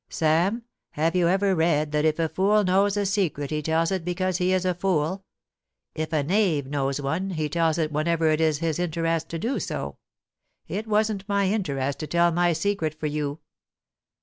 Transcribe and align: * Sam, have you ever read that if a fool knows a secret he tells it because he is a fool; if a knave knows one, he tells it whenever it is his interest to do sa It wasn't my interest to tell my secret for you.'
* 0.05 0.09
Sam, 0.09 0.63
have 0.93 1.15
you 1.15 1.27
ever 1.27 1.53
read 1.53 1.91
that 1.91 2.05
if 2.05 2.17
a 2.17 2.27
fool 2.27 2.63
knows 2.63 2.97
a 2.97 3.05
secret 3.05 3.51
he 3.51 3.61
tells 3.61 3.91
it 3.91 4.03
because 4.03 4.37
he 4.37 4.51
is 4.51 4.65
a 4.65 4.73
fool; 4.73 5.23
if 5.93 6.11
a 6.11 6.23
knave 6.23 6.65
knows 6.65 6.99
one, 6.99 7.29
he 7.29 7.47
tells 7.47 7.77
it 7.77 7.91
whenever 7.91 8.27
it 8.31 8.41
is 8.41 8.57
his 8.57 8.79
interest 8.79 9.29
to 9.29 9.37
do 9.37 9.59
sa 9.59 9.91
It 10.67 10.87
wasn't 10.87 11.29
my 11.29 11.45
interest 11.49 11.99
to 11.99 12.07
tell 12.07 12.31
my 12.31 12.51
secret 12.53 12.99
for 12.99 13.05
you.' 13.05 13.41